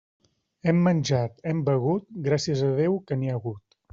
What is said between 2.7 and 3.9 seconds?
Déu que n'hi ha hagut.